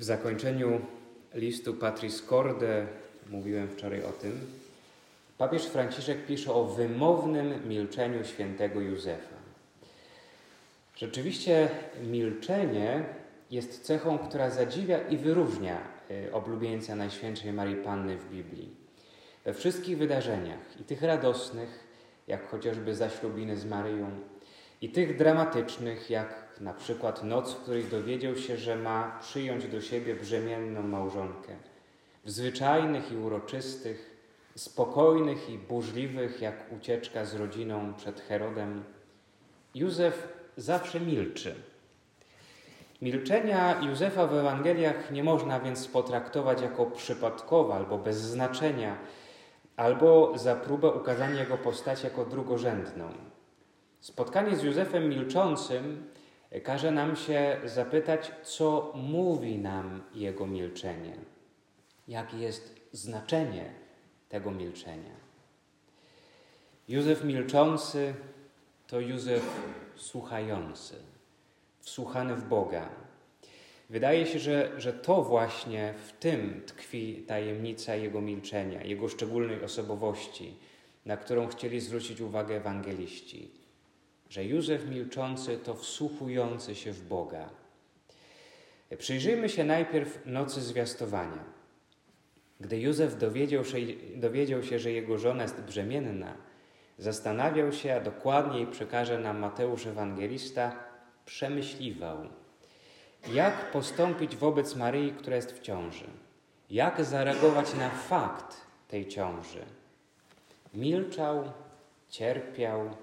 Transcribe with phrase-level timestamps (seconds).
[0.00, 0.80] W zakończeniu
[1.34, 2.86] listu Patris Corde,
[3.30, 4.40] mówiłem wczoraj o tym,
[5.38, 9.36] papież Franciszek pisze o wymownym milczeniu świętego Józefa.
[10.96, 11.68] Rzeczywiście
[12.02, 13.04] milczenie
[13.50, 15.78] jest cechą, która zadziwia i wyróżnia
[16.10, 18.74] y, oblubieńca Najświętszej Marii Panny w Biblii.
[19.44, 21.84] We wszystkich wydarzeniach, i tych radosnych,
[22.28, 24.10] jak chociażby zaślubiny z Maryją,
[24.80, 29.80] i tych dramatycznych, jak na przykład noc, w której dowiedział się, że ma przyjąć do
[29.80, 31.56] siebie brzemienną małżonkę.
[32.24, 34.16] Zwyczajnych i uroczystych,
[34.54, 38.84] spokojnych i burzliwych, jak ucieczka z rodziną przed Herodem,
[39.74, 41.54] Józef zawsze milczy.
[43.02, 48.98] Milczenia Józefa w Ewangeliach nie można więc potraktować jako przypadkowe albo bez znaczenia,
[49.76, 53.29] albo za próbę ukazania jego postaci jako drugorzędną.
[54.00, 56.10] Spotkanie z Józefem milczącym
[56.62, 61.16] każe nam się zapytać, co mówi nam jego milczenie,
[62.08, 63.74] jakie jest znaczenie
[64.28, 65.14] tego milczenia.
[66.88, 68.14] Józef milczący
[68.86, 69.60] to Józef
[69.96, 70.94] słuchający,
[71.80, 72.88] wsłuchany w Boga.
[73.90, 80.56] Wydaje się, że, że to właśnie w tym tkwi tajemnica jego milczenia, jego szczególnej osobowości,
[81.06, 83.59] na którą chcieli zwrócić uwagę ewangeliści
[84.30, 87.48] że Józef milczący to wsłuchujący się w Boga.
[88.98, 91.44] Przyjrzyjmy się najpierw nocy zwiastowania.
[92.60, 93.78] Gdy Józef dowiedział się,
[94.16, 96.34] dowiedział się, że jego żona jest brzemienna,
[96.98, 100.76] zastanawiał się, a dokładniej przekaże nam Mateusz Ewangelista,
[101.24, 102.18] przemyśliwał,
[103.32, 106.06] jak postąpić wobec Maryi, która jest w ciąży,
[106.70, 108.56] jak zareagować na fakt
[108.88, 109.64] tej ciąży.
[110.74, 111.52] Milczał,
[112.08, 112.96] cierpiał,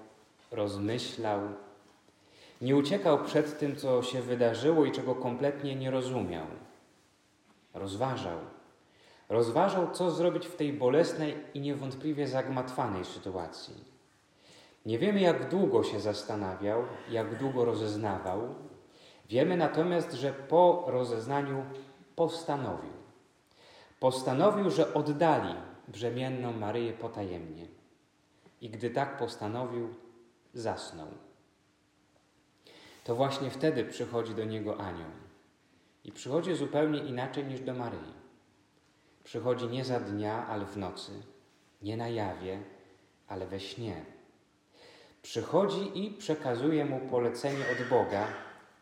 [0.50, 1.40] rozmyślał,
[2.60, 6.46] nie uciekał przed tym, co się wydarzyło i czego kompletnie nie rozumiał.
[7.74, 8.38] Rozważał.
[9.28, 13.74] Rozważał, co zrobić w tej bolesnej i niewątpliwie zagmatwanej sytuacji.
[14.86, 18.54] Nie wiemy, jak długo się zastanawiał, jak długo rozeznawał.
[19.28, 21.64] Wiemy natomiast, że po rozeznaniu
[22.16, 22.92] postanowił.
[24.00, 25.54] Postanowił, że oddali
[25.88, 27.66] brzemienną Maryję potajemnie.
[28.60, 29.88] I gdy tak postanowił,
[30.54, 31.08] zasnął.
[33.04, 35.10] To właśnie wtedy przychodzi do niego anioł.
[36.04, 38.12] I przychodzi zupełnie inaczej niż do Maryi.
[39.24, 41.12] Przychodzi nie za dnia, ale w nocy,
[41.82, 42.62] nie na jawie,
[43.28, 44.04] ale we śnie.
[45.22, 48.26] Przychodzi i przekazuje mu polecenie od Boga,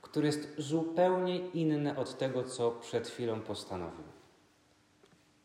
[0.02, 4.04] które jest zupełnie inne od tego, co przed chwilą postanowił.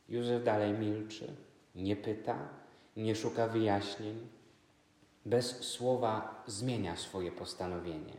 [0.10, 1.36] Józef dalej milczy,
[1.76, 2.50] nie pyta,
[2.98, 4.28] nie szuka wyjaśnień,
[5.26, 8.14] bez słowa zmienia swoje postanowienie.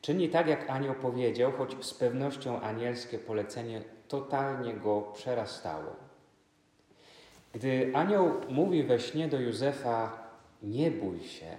[0.00, 5.96] Czyni tak, jak anioł powiedział, choć z pewnością anielskie polecenie totalnie go przerastało.
[7.52, 10.28] Gdy anioł mówi we śnie do Józefa:
[10.62, 11.56] Nie bój się,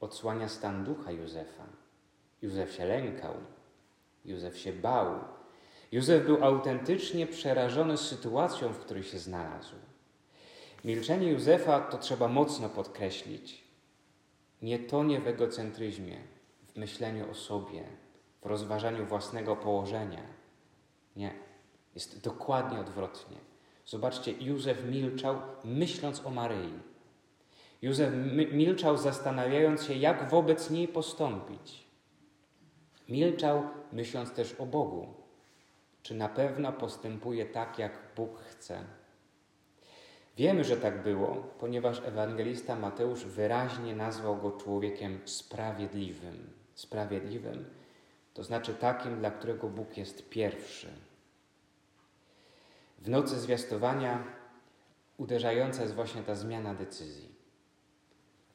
[0.00, 1.64] odsłania stan ducha Józefa.
[2.42, 3.34] Józef się lękał,
[4.24, 5.06] Józef się bał.
[5.92, 9.76] Józef był autentycznie przerażony sytuacją, w której się znalazł.
[10.84, 13.62] Milczenie Józefa to trzeba mocno podkreślić
[14.62, 16.16] nie tonie w egocentryzmie,
[16.66, 17.82] w myśleniu o sobie,
[18.42, 20.22] w rozważaniu własnego położenia.
[21.16, 21.34] Nie,
[21.94, 23.36] jest dokładnie odwrotnie.
[23.86, 26.72] Zobaczcie, Józef milczał, myśląc o Maryi.
[27.82, 28.12] Józef
[28.52, 31.86] milczał, zastanawiając się, jak wobec niej postąpić.
[33.08, 35.06] Milczał, myśląc też o Bogu.
[36.02, 38.84] Czy na pewno postępuje tak, jak Bóg chce?
[40.36, 46.50] Wiemy, że tak było, ponieważ ewangelista Mateusz wyraźnie nazwał go człowiekiem sprawiedliwym.
[46.74, 47.64] Sprawiedliwym
[48.34, 50.88] to znaczy takim, dla którego Bóg jest pierwszy.
[52.98, 54.24] W nocy zwiastowania
[55.18, 57.28] uderzająca jest właśnie ta zmiana decyzji.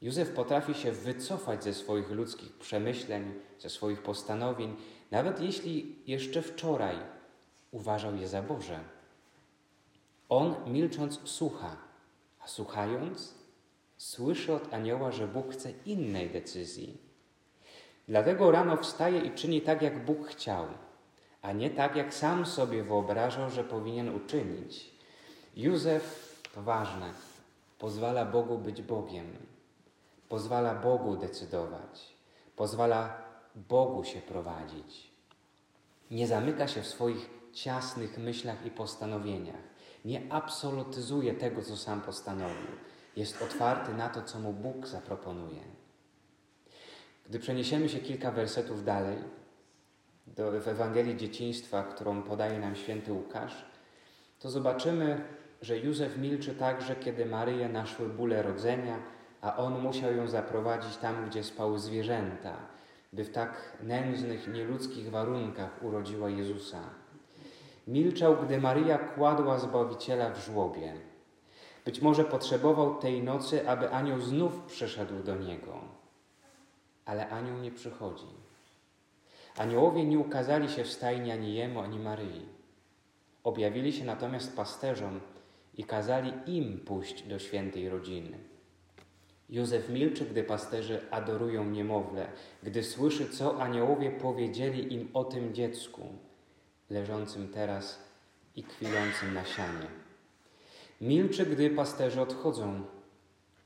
[0.01, 4.75] Józef potrafi się wycofać ze swoich ludzkich przemyśleń, ze swoich postanowień,
[5.11, 6.95] nawet jeśli jeszcze wczoraj
[7.71, 8.79] uważał je za Boże.
[10.29, 11.77] On milcząc słucha,
[12.39, 13.33] a słuchając
[13.97, 16.97] słyszy od anioła, że Bóg chce innej decyzji.
[18.07, 20.65] Dlatego rano wstaje i czyni tak, jak Bóg chciał,
[21.41, 24.91] a nie tak, jak sam sobie wyobrażał, że powinien uczynić.
[25.55, 27.13] Józef, to ważne,
[27.79, 29.35] pozwala Bogu być Bogiem,
[30.29, 32.15] pozwala Bogu decydować,
[32.55, 33.17] pozwala
[33.55, 35.11] Bogu się prowadzić.
[36.11, 42.67] Nie zamyka się w swoich ciasnych myślach i postanowieniach nie absolutyzuje tego, co sam postanowił.
[43.15, 45.61] Jest otwarty na to, co mu Bóg zaproponuje.
[47.29, 49.17] Gdy przeniesiemy się kilka wersetów dalej,
[50.27, 53.65] do, w Ewangelii Dzieciństwa, którą podaje nam święty Łukasz,
[54.39, 55.21] to zobaczymy,
[55.61, 58.99] że Józef milczy także, kiedy Maryję naszły bóle rodzenia,
[59.41, 62.57] a on musiał ją zaprowadzić tam, gdzie spały zwierzęta,
[63.13, 66.79] by w tak nędznych, nieludzkich warunkach urodziła Jezusa.
[67.87, 70.93] Milczał, gdy Maryja kładła Zbawiciela w żłobie.
[71.85, 75.79] Być może potrzebował tej nocy, aby anioł znów przyszedł do niego.
[77.05, 78.27] Ale anioł nie przychodzi.
[79.57, 82.45] Aniołowie nie ukazali się w stajni ani jemu, ani Maryi.
[83.43, 85.19] Objawili się natomiast pasterzom
[85.75, 88.37] i kazali im pójść do świętej rodziny.
[89.49, 92.27] Józef milczy, gdy pasterze adorują niemowlę,
[92.63, 96.01] gdy słyszy, co aniołowie powiedzieli im o tym dziecku,
[96.89, 97.99] leżącym teraz
[98.55, 99.87] i kwilącym na sianie.
[101.01, 102.85] Milczy, gdy pasterze odchodzą.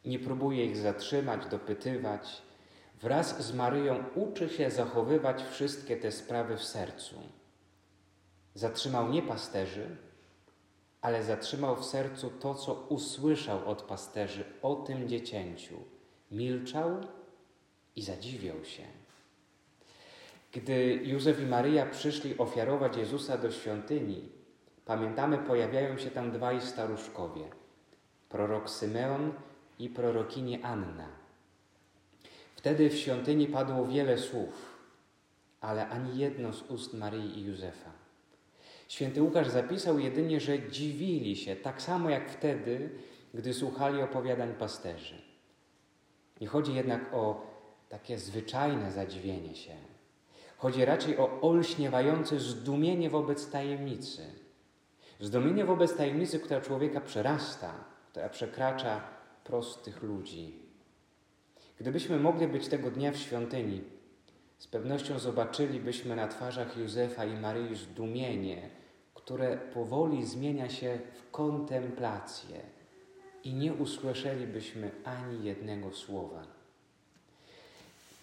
[0.06, 2.42] Nie próbuje ich zatrzymać, dopytywać.
[3.02, 7.16] Wraz z Maryją uczy się zachowywać wszystkie te sprawy w sercu.
[8.56, 9.98] Zatrzymał nie pasterzy,
[11.02, 15.76] ale zatrzymał w sercu to, co usłyszał od pasterzy o tym dziecięciu.
[16.32, 16.90] Milczał
[17.96, 18.84] i zadziwiał się.
[20.52, 24.30] Gdy Józef i Maryja przyszli ofiarować Jezusa do świątyni,
[24.86, 27.44] pamiętamy, pojawiają się tam dwaj staruszkowie:
[28.30, 29.34] prorok Symeon
[29.80, 31.08] i prorokini Anna.
[32.56, 34.80] Wtedy w świątyni padło wiele słów,
[35.62, 37.92] ale ani jedno z ust Maryi i Józefa.
[38.88, 42.90] Święty Łukasz zapisał jedynie, że dziwili się, tak samo jak wtedy,
[43.34, 45.22] gdy słuchali opowiadań pasterzy.
[46.42, 47.48] Nie chodzi jednak o
[47.90, 49.76] takie zwyczajne zadziwienie się.
[50.62, 54.22] Chodzi raczej o olśniewające zdumienie wobec tajemnicy.
[55.20, 57.74] Zdumienie wobec tajemnicy, która człowieka przerasta,
[58.12, 59.02] która przekracza
[59.44, 60.60] prostych ludzi.
[61.80, 63.82] Gdybyśmy mogli być tego dnia w świątyni,
[64.58, 68.70] z pewnością zobaczylibyśmy na twarzach Józefa i Maryi zdumienie,
[69.14, 72.62] które powoli zmienia się w kontemplację
[73.44, 76.61] i nie usłyszelibyśmy ani jednego słowa.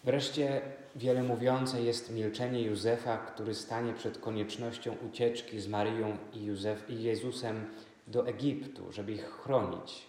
[0.05, 0.61] Wreszcie
[0.97, 7.03] wiele mówiące jest milczenie Józefa, który stanie przed koniecznością ucieczki z Maryją i, Józef, i
[7.03, 7.67] Jezusem
[8.07, 10.07] do Egiptu, żeby ich chronić.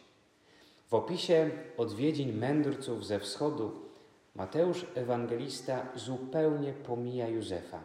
[0.90, 3.72] W opisie odwiedzin mędrców ze wschodu
[4.36, 7.80] Mateusz Ewangelista zupełnie pomija Józefa.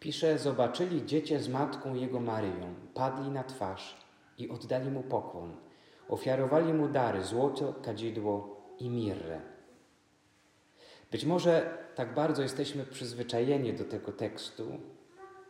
[0.00, 3.96] Pisze, zobaczyli dziecię z matką jego Maryją, padli na twarz
[4.38, 5.56] i oddali mu pokłon.
[6.08, 9.51] Ofiarowali mu dary, złoto, kadzidło i mirrę.
[11.12, 14.80] Być może tak bardzo jesteśmy przyzwyczajeni do tego tekstu,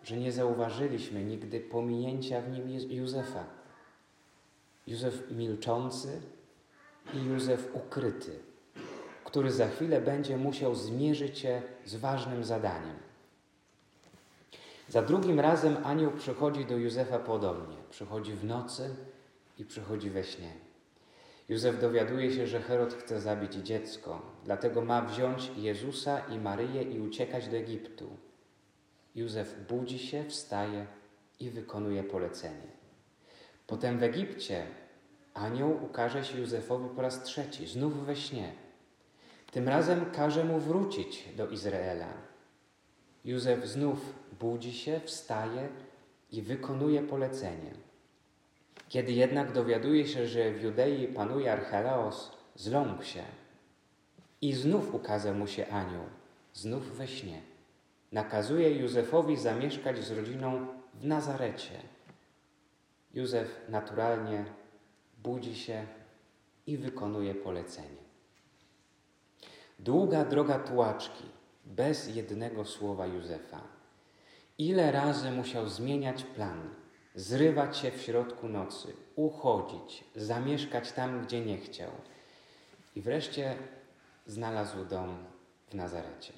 [0.04, 3.44] że nie zauważyliśmy nigdy pominięcia w nim Józefa.
[4.86, 6.20] Józef milczący
[7.14, 8.38] i Józef ukryty,
[9.24, 12.96] który za chwilę będzie musiał zmierzyć się z ważnym zadaniem–
[14.92, 17.76] za drugim razem anioł przychodzi do Józefa podobnie.
[17.90, 18.94] Przychodzi w nocy
[19.58, 20.52] i przychodzi we śnie.
[21.52, 27.00] Józef dowiaduje się, że Herod chce zabić dziecko, dlatego ma wziąć Jezusa i Maryję i
[27.00, 28.16] uciekać do Egiptu.
[29.14, 30.86] Józef budzi się, wstaje
[31.40, 32.68] i wykonuje polecenie.
[33.66, 34.66] Potem w Egipcie
[35.34, 38.52] anioł ukaże się Józefowi po raz trzeci, znów we śnie.
[39.50, 42.12] Tym razem każe mu wrócić do Izraela.
[43.24, 45.68] Józef znów budzi się, wstaje
[46.30, 47.91] i wykonuje polecenie.
[48.92, 53.22] Kiedy jednak dowiaduje się, że w Judei panuje Archelaos, zląkł się
[54.40, 56.04] i znów ukazał mu się anioł,
[56.52, 57.40] znów we śnie.
[58.12, 61.74] Nakazuje Józefowi zamieszkać z rodziną w Nazarecie.
[63.14, 64.44] Józef naturalnie
[65.18, 65.86] budzi się
[66.66, 68.02] i wykonuje polecenie.
[69.78, 71.24] Długa droga tułaczki,
[71.64, 73.60] bez jednego słowa Józefa.
[74.58, 76.81] Ile razy musiał zmieniać plan,
[77.14, 81.90] zrywać się w środku nocy, uchodzić, zamieszkać tam, gdzie nie chciał.
[82.96, 83.54] I wreszcie
[84.26, 85.16] znalazł dom
[85.70, 86.32] w Nazarecie.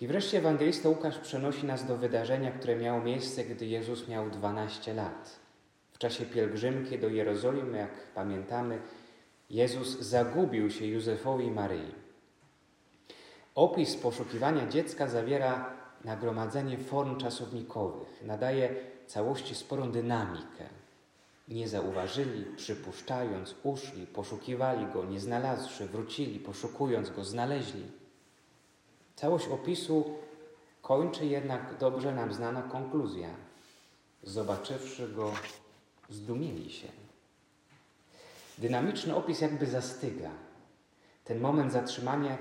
[0.00, 4.94] I wreszcie ewangelista Łukasz przenosi nas do wydarzenia, które miało miejsce, gdy Jezus miał 12
[4.94, 5.38] lat.
[5.92, 8.78] W czasie pielgrzymki do Jerozolimy, jak pamiętamy,
[9.50, 11.94] Jezus zagubił się Józefowi i Maryi.
[13.54, 18.74] Opis poszukiwania dziecka zawiera nagromadzenie form czasownikowych, nadaje
[19.06, 20.64] całości sporą dynamikę.
[21.48, 27.82] Nie zauważyli, przypuszczając, uszli, poszukiwali go, nie znalazłszy, wrócili, poszukując go, znaleźli.
[29.16, 30.04] Całość opisu
[30.82, 33.28] kończy jednak dobrze nam znana konkluzja.
[34.22, 35.32] Zobaczywszy go,
[36.10, 36.88] zdumieli się.
[38.58, 40.30] Dynamiczny opis jakby zastyga.
[41.24, 42.38] Ten moment zatrzymania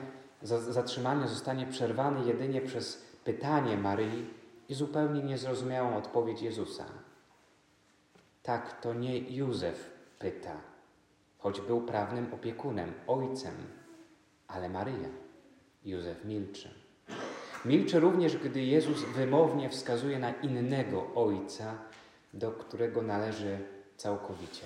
[0.70, 4.26] zatrzymanie zostanie przerwane jedynie przez pytanie Maryi
[4.70, 6.86] i zupełnie niezrozumiałą odpowiedź Jezusa.
[8.44, 9.90] Tak, to nie Józef
[10.20, 10.58] pyta,
[11.38, 13.54] choć był prawnym opiekunem, ojcem,
[14.48, 15.10] ale Maryja.
[15.86, 16.70] Józef milczy.
[17.66, 21.78] Milczy również, gdy Jezus wymownie wskazuje na innego ojca,
[22.34, 23.58] do którego należy
[23.98, 24.66] całkowicie.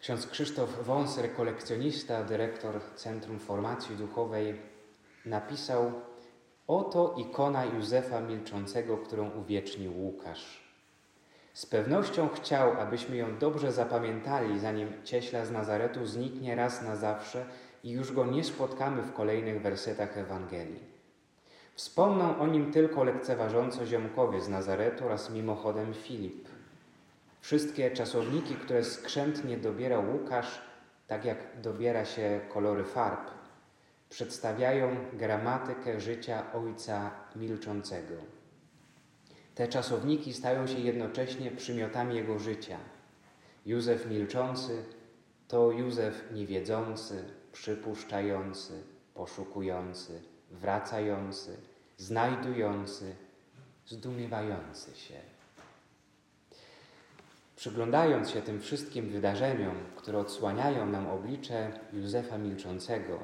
[0.00, 4.60] Ksiądz Krzysztof Wąs, rekolekcjonista, dyrektor Centrum Formacji Duchowej,
[5.24, 5.92] napisał:
[6.68, 10.62] Oto ikona Józefa Milczącego, którą uwiecznił Łukasz.
[11.54, 17.44] Z pewnością chciał, abyśmy ją dobrze zapamiętali, zanim cieśla z Nazaretu zniknie raz na zawsze
[17.84, 20.80] i już go nie spotkamy w kolejnych wersetach Ewangelii.
[21.74, 26.48] Wspomną o nim tylko lekceważąco ziomkowie z Nazaretu oraz mimochodem Filip.
[27.40, 30.60] Wszystkie czasowniki, które skrzętnie dobierał Łukasz,
[31.06, 33.37] tak jak dobiera się kolory farb,
[34.10, 38.14] przedstawiają gramatykę życia Ojca Milczącego.
[39.54, 42.78] Te czasowniki stają się jednocześnie przymiotami jego życia.
[43.66, 44.84] Józef milczący
[45.48, 48.82] to Józef niewiedzący, przypuszczający,
[49.14, 51.56] poszukujący, wracający,
[51.96, 53.14] znajdujący,
[53.86, 55.14] zdumiewający się.
[57.56, 63.18] Przyglądając się tym wszystkim wydarzeniom, które odsłaniają nam oblicze Józefa Milczącego,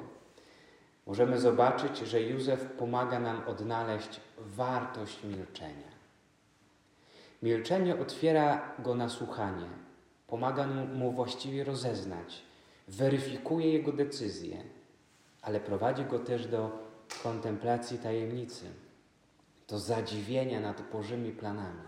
[1.05, 5.95] możemy zobaczyć, że Józef pomaga nam odnaleźć wartość milczenia.
[7.43, 9.67] Milczenie otwiera go na słuchanie,
[10.27, 12.41] pomaga mu właściwie rozeznać,
[12.87, 14.63] weryfikuje jego decyzje,
[15.41, 16.71] ale prowadzi go też do
[17.23, 18.65] kontemplacji tajemnicy,
[19.67, 21.81] do zadziwienia nad Bożymi planami.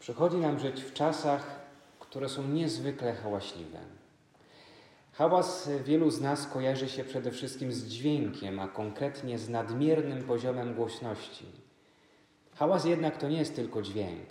[0.00, 1.60] Przychodzi nam żyć w czasach,
[2.00, 3.78] które są niezwykle hałaśliwe.
[5.16, 10.74] Hałas wielu z nas kojarzy się przede wszystkim z dźwiękiem, a konkretnie z nadmiernym poziomem
[10.74, 11.46] głośności.
[12.54, 14.28] Hałas jednak to nie jest tylko dźwięk.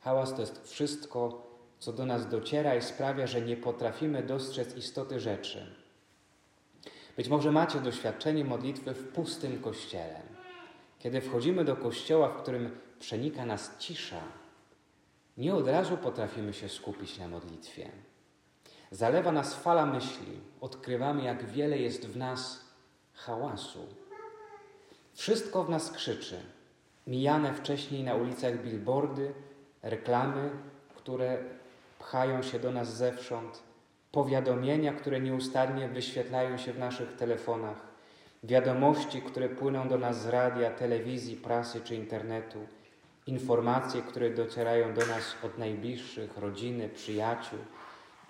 [0.00, 1.46] Hałas to jest wszystko,
[1.78, 5.74] co do nas dociera i sprawia, że nie potrafimy dostrzec istoty rzeczy.
[7.16, 10.20] Być może macie doświadczenie modlitwy w pustym kościele.
[10.98, 14.22] Kiedy wchodzimy do kościoła, w którym przenika nas cisza,
[15.36, 17.90] nie od razu potrafimy się skupić na modlitwie.
[18.92, 22.64] Zalewa nas fala myśli, odkrywamy, jak wiele jest w nas
[23.14, 23.86] hałasu.
[25.14, 26.40] Wszystko w nas krzyczy.
[27.06, 29.32] Mijane wcześniej na ulicach billboardy,
[29.82, 30.50] reklamy,
[30.96, 31.38] które
[31.98, 33.62] pchają się do nas zewsząd,
[34.12, 37.80] powiadomienia, które nieustannie wyświetlają się w naszych telefonach,
[38.42, 42.58] wiadomości, które płyną do nas z radia, telewizji, prasy czy internetu.
[43.26, 47.58] Informacje, które docierają do nas od najbliższych, rodziny, przyjaciół,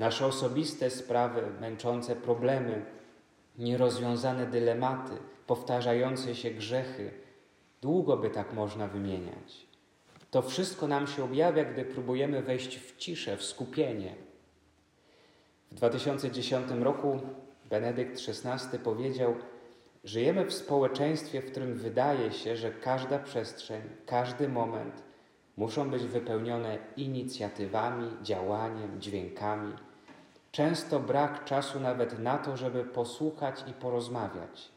[0.02, 2.84] nasze osobiste sprawy, męczące problemy,
[3.58, 5.12] nierozwiązane dylematy,
[5.46, 7.10] powtarzające się grzechy.
[7.80, 9.66] Długo by tak można wymieniać.
[10.30, 14.14] To wszystko nam się objawia, gdy próbujemy wejść w ciszę, w skupienie.
[15.72, 17.20] W 2010 roku
[17.70, 19.34] Benedykt XVI powiedział,
[20.04, 25.02] Żyjemy w społeczeństwie, w którym wydaje się, że każda przestrzeń, każdy moment
[25.56, 29.72] muszą być wypełnione inicjatywami, działaniem, dźwiękami.
[30.52, 34.68] Często brak czasu nawet na to, żeby posłuchać i porozmawiać.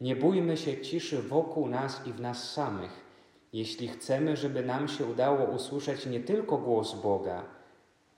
[0.00, 3.04] Nie bójmy się ciszy wokół nas i w nas samych,
[3.52, 7.44] jeśli chcemy, żeby nam się udało usłyszeć nie tylko głos Boga,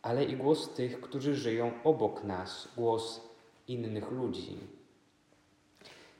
[0.02, 3.20] ale i głos tych, którzy żyją obok nas, głos
[3.68, 4.58] innych ludzi.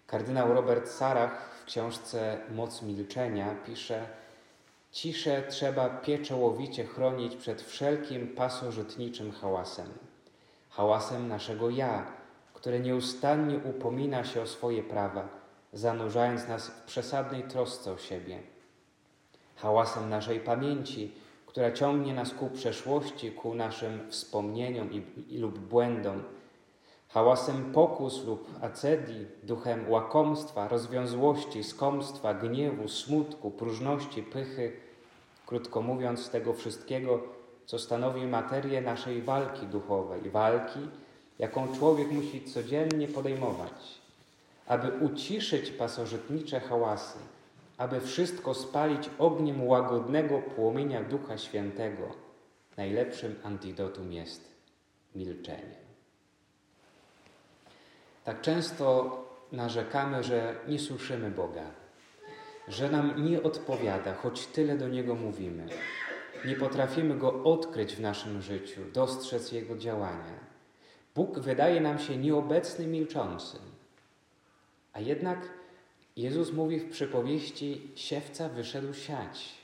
[0.06, 4.06] Kardynał Robert Sarach w książce Moc milczenia pisze:
[4.92, 9.88] Ciszę trzeba pieczołowicie chronić przed wszelkim pasożytniczym hałasem.
[10.76, 12.06] Hałasem naszego ja,
[12.54, 15.28] które nieustannie upomina się o swoje prawa,
[15.72, 18.38] zanurzając nas w przesadnej trosce o siebie.
[19.56, 21.14] Hałasem naszej pamięci,
[21.46, 26.22] która ciągnie nas ku przeszłości, ku naszym wspomnieniom i, i lub błędom
[27.16, 34.72] hałasem pokus lub acedii, duchem łakomstwa, rozwiązłości, skomstwa, gniewu, smutku, próżności, pychy,
[35.46, 37.22] krótko mówiąc, tego wszystkiego,
[37.66, 40.80] co stanowi materię naszej walki duchowej, walki,
[41.38, 44.00] jaką człowiek musi codziennie podejmować,
[44.66, 47.18] aby uciszyć pasożytnicze hałasy,
[47.78, 52.02] aby wszystko spalić ogniem łagodnego płomienia Ducha Świętego.
[52.76, 54.48] Najlepszym antidotum jest
[55.14, 55.76] milczenie.
[58.24, 59.16] Tak często
[59.52, 61.64] narzekamy, że nie słyszymy Boga,
[62.68, 65.66] że nam nie odpowiada, choć tyle do Niego mówimy.
[66.44, 70.46] Nie potrafimy Go odkryć w naszym życiu, dostrzec Jego działania.
[71.14, 73.58] Bóg wydaje nam się nieobecny, milczący.
[74.92, 75.38] A jednak
[76.16, 79.54] Jezus mówi w przypowieści: Siewca wyszedł siać.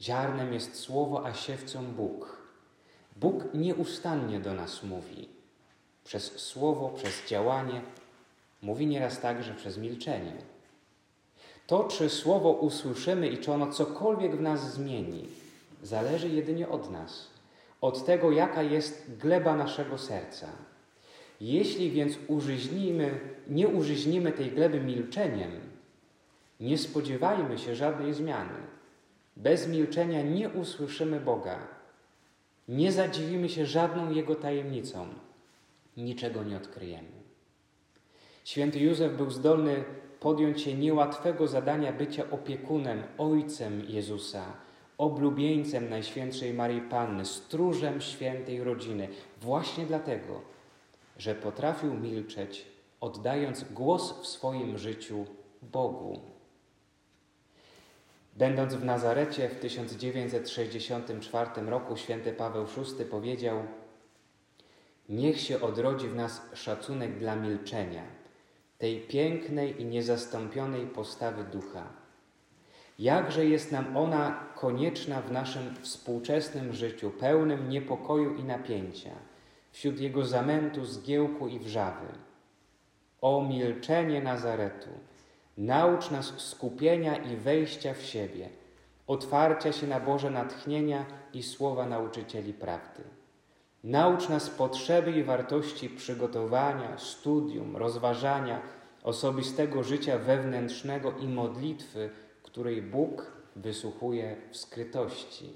[0.00, 2.38] Ziarnem jest słowo, a siewcą Bóg.
[3.16, 5.28] Bóg nieustannie do nas mówi.
[6.04, 7.80] Przez słowo, przez działanie,
[8.62, 10.32] mówi nieraz także przez milczenie.
[11.66, 15.28] To, czy słowo usłyszymy i czy ono cokolwiek w nas zmieni,
[15.82, 17.30] zależy jedynie od nas,
[17.80, 20.46] od tego, jaka jest gleba naszego serca.
[21.40, 25.50] Jeśli więc użyźnimy, nie użyźnimy tej gleby milczeniem,
[26.60, 28.54] nie spodziewajmy się żadnej zmiany.
[29.36, 31.58] Bez milczenia nie usłyszymy Boga.
[32.68, 35.06] Nie zadziwimy się żadną Jego tajemnicą.
[35.96, 37.18] Niczego nie odkryjemy.
[38.44, 39.84] Święty Józef był zdolny
[40.20, 44.44] podjąć się niełatwego zadania bycia opiekunem, ojcem Jezusa,
[44.98, 49.08] oblubieńcem Najświętszej Marii Panny, stróżem świętej rodziny,
[49.40, 50.40] właśnie dlatego,
[51.18, 52.66] że potrafił milczeć,
[53.00, 55.26] oddając głos w swoim życiu
[55.62, 56.20] Bogu.
[58.36, 63.62] Będąc w Nazarecie w 1964 roku, święty Paweł VI powiedział:
[65.08, 68.02] Niech się odrodzi w nas szacunek dla milczenia,
[68.78, 72.07] tej pięknej i niezastąpionej postawy ducha.
[72.98, 79.10] Jakże jest nam ona konieczna w naszym współczesnym życiu, pełnym niepokoju i napięcia,
[79.72, 82.06] wśród jego zamętu, zgiełku i wrzawy.
[83.20, 84.90] O milczenie Nazaretu!
[85.58, 88.48] Naucz nas skupienia i wejścia w siebie,
[89.06, 93.02] otwarcia się na Boże natchnienia i słowa nauczycieli prawdy.
[93.84, 98.62] Naucz nas potrzeby i wartości przygotowania, studium, rozważania,
[99.02, 102.10] osobistego życia wewnętrznego i modlitwy,
[102.58, 105.52] której Bóg wysłuchuje w skrytości.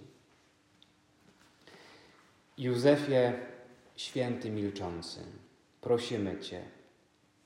[2.59, 3.33] Józefie,
[3.97, 5.21] święty milczący,
[5.81, 6.63] prosimy Cię,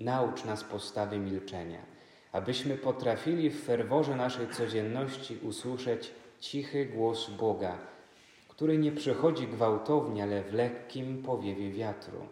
[0.00, 1.96] naucz nas postawy milczenia
[2.32, 6.10] abyśmy potrafili w ferworze naszej codzienności usłyszeć
[6.40, 7.78] cichy głos Boga,
[8.48, 12.26] który nie przychodzi gwałtownie, ale w lekkim powiewie wiatru.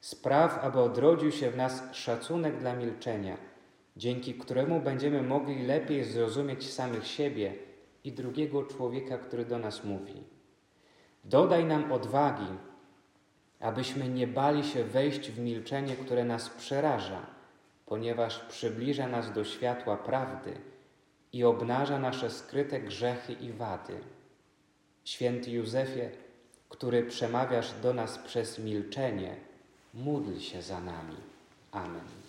[0.00, 3.49] Spraw, aby odrodził się w nas szacunek dla milczenia,
[3.96, 7.54] dzięki któremu będziemy mogli lepiej zrozumieć samych siebie
[8.04, 10.14] i drugiego człowieka, który do nas mówi.
[11.24, 12.48] Dodaj nam odwagi,
[13.60, 17.40] abyśmy nie bali się wejść w milczenie, które nas przeraża
[17.90, 20.52] ponieważ przybliża nas do światła prawdy
[21.32, 23.96] i obnaża nasze skryte grzechy i wady.
[25.04, 26.10] Święty Józefie,
[26.68, 29.36] który przemawiasz do nas przez milczenie,
[29.94, 31.16] módl się za nami.
[31.72, 32.19] Amen.